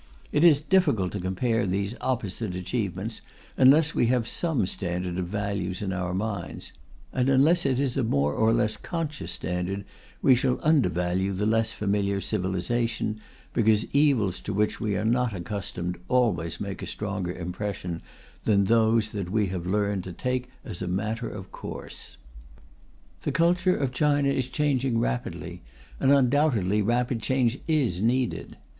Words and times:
It 0.31 0.43
is 0.43 0.63
difficult 0.63 1.11
to 1.11 1.19
compare 1.19 1.67
these 1.67 1.93
opposite 2.01 2.55
achievements 2.55 3.21
unless 3.55 3.93
we 3.93 4.07
have 4.07 4.27
some 4.27 4.65
standard 4.65 5.19
of 5.19 5.27
values 5.27 5.83
in 5.83 5.93
our 5.93 6.15
minds; 6.15 6.71
and 7.13 7.29
unless 7.29 7.67
it 7.67 7.79
is 7.79 7.95
a 7.95 8.03
more 8.03 8.33
or 8.33 8.51
less 8.51 8.77
conscious 8.77 9.31
standard, 9.31 9.85
we 10.19 10.33
shall 10.33 10.59
undervalue 10.63 11.33
the 11.33 11.45
less 11.45 11.71
familiar 11.71 12.19
civilization, 12.19 13.19
because 13.53 13.85
evils 13.93 14.39
to 14.41 14.53
which 14.55 14.79
we 14.81 14.97
are 14.97 15.05
not 15.05 15.35
accustomed 15.35 15.99
always 16.07 16.59
make 16.59 16.81
a 16.81 16.87
stronger 16.87 17.31
impression 17.33 18.01
than 18.45 18.63
those 18.63 19.09
that 19.11 19.29
we 19.29 19.49
have 19.49 19.67
learned 19.67 20.03
to 20.05 20.13
take 20.13 20.49
as 20.65 20.81
a 20.81 20.87
matter 20.87 21.29
of 21.29 21.51
course. 21.51 22.17
The 23.21 23.31
culture 23.31 23.77
of 23.77 23.91
China 23.93 24.29
is 24.29 24.49
changing 24.49 24.97
rapidly, 24.99 25.61
and 25.99 26.11
undoubtedly 26.11 26.81
rapid 26.81 27.21
change 27.21 27.59
is 27.67 28.01
needed. 28.01 28.57